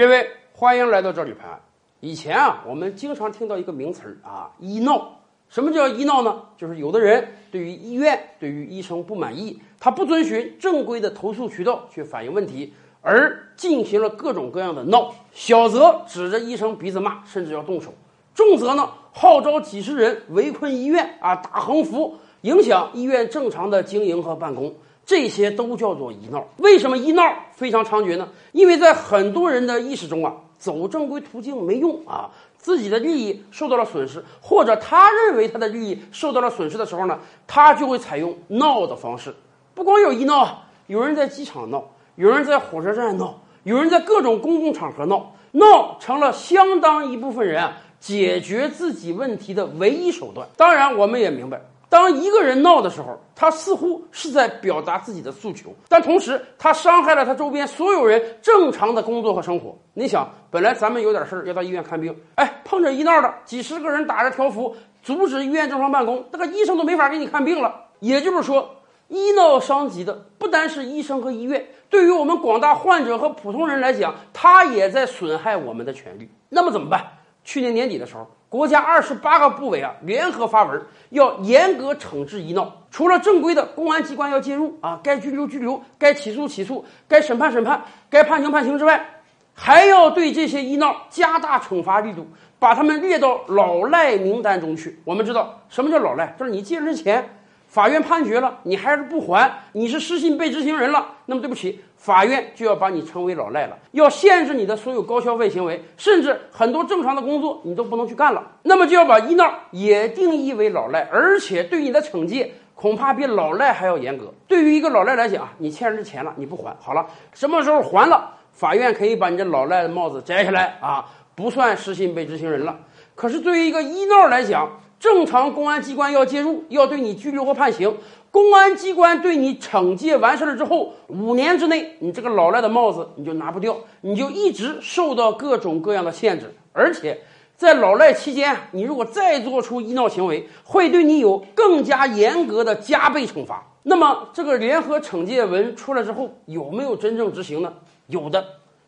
[0.00, 1.60] 各位，欢迎来到这里拍案。
[2.00, 5.20] 以前啊，我们经常听到一个名词儿啊，医闹。
[5.50, 6.42] 什么叫医闹呢？
[6.56, 7.22] 就是有的人
[7.52, 12.72] 对于医院、对于医生不满意，他不遵循正规的投诉渠道去反映问题，
[13.02, 15.14] 而进行了各种各样的闹。
[15.32, 17.90] 小则指着医生鼻子骂，甚至要动手；
[18.34, 24.74] 重则呢，号召几十人围困医院啊，打横幅，影响医院正常的经营和办公。
[25.10, 26.46] 这些都叫做医闹。
[26.58, 28.28] 为什么医闹非常猖獗呢？
[28.52, 39.34] 因为在很多人的意识中啊，走正规途径没用啊，自己的利益受到了损失，或者他认为他的利益受到了损失的时候呢，他就会采用闹的方式。
[39.74, 41.82] 不光有医闹，有人在机场闹，
[42.14, 50.46] 有人在火车站闹，有人在各种公共场合闹，闹成了相当一部分人啊解决自己问题的唯一手段。
[50.56, 51.60] 当然，我们也明白。
[51.90, 59.76] 当一个人闹的时候，他似乎是在表达自己的诉求，但同时他伤害了他周边所有人正常的工作和生活。
[59.92, 67.74] 你想，本来咱们有点事儿要到医院看病，哎，碰着医闹的，几十个人打着条幅阻止医院正常办公，那个医生都没法给你看病了。
[67.98, 68.70] 也就是说，
[69.08, 76.30] 医闹伤及的不单是医生和医院，对于我们广大患者和普通人来讲，他也在损害我们的权利。
[76.48, 77.04] 那么怎么办？
[77.44, 78.26] 去年年底的时候。
[78.50, 82.82] 国家二十八个部委啊联合发文，要严格惩治医闹。
[82.90, 87.80] 除了正规的公安机关要介入啊，该拘留拘留，该起诉起诉，该审判审判，
[88.10, 89.06] 该判刑判刑之外，
[89.54, 92.26] 还要对这些医闹加大惩罚力度，
[92.58, 94.98] 把他们列到老赖名单中去。
[95.04, 97.39] 我们知道什么叫老赖，就是你借人钱。
[97.70, 114.34] 法院判决了，你还是不还，你是失信被执行人了，那么对不起，法院就要把你称为老赖了，要限制你的所有高消费行为，甚至很多正常的工作你都不能去干了，那么就要把医闹也定义为老赖，而且对你的惩戒恐怕比老赖还要严格。
[114.48, 121.04] 对于一个老赖来讲，你欠人的钱了，你不还，好了，什么时候还了，法院可以把你这老赖的帽子摘下来啊，
[121.36, 122.76] 不算失信被执行人了。
[123.14, 127.96] 可是对于一个医闹来讲，正常公安机关要介入，要对你拘留和判刑。
[128.30, 136.54] 公安机关对你惩戒完事了之后，五年之内，你这个老赖的帽子你就拿不掉，你就一直受到各种各样的限制。
[136.74, 137.18] 而且
[137.56, 143.66] 在老赖期间，你如果再做出医闹行为，会对你有更加严格的加倍惩罚。
[143.84, 147.72] 那么这个联合惩戒文出来之后，有没有真正执行呢？
[148.08, 148.44] 有的。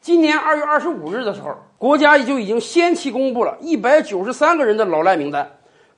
[0.00, 5.50] 今年二月二十五日的时候，国家就已经先期公布了一百九十三个人的老赖名单。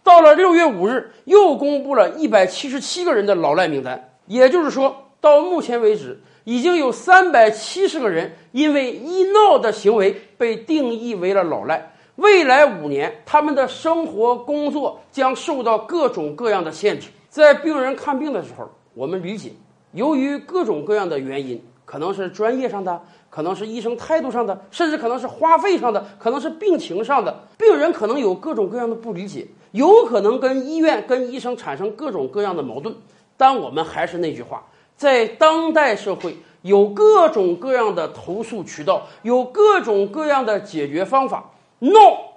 [0.02, 4.10] 到了六月五日，又公布了一百七十七个人的老赖名单。
[4.26, 11.92] 也就是说，到目前为止，已经有三百七十个人因为医闹的行为被定义为了老赖。
[12.16, 17.08] 未来五年，他们的生活工作将受到各种各样的限制。
[17.28, 19.52] 在病人看病的时候，我们理解，
[19.92, 29.46] 由于各种各样的原因，可能是专业上的，可能是医生态度上的，甚至可能是花费上的，可能是病情上的，病人可能有各种各样的不理解。
[29.72, 32.94] 有可能跟医院、跟医生产生各种各样的矛盾，
[33.36, 34.64] 但我们还是那句话，
[34.96, 41.50] 在当代社会，有各种各样的投诉渠道，有各种各样的解决方法。
[41.80, 41.90] 闹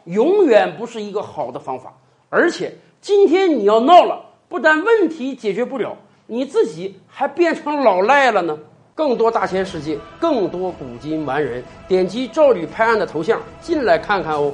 [0.05, 1.91] 永远不是一个好的方法，
[2.29, 2.71] 而且
[3.01, 8.57] 今天你要闹了，不但问题解决不了，你自己还变成老赖了呢。
[8.93, 14.53] 更多大千世界，更多古今完人，点击赵吕拍案的头像进来看看哦。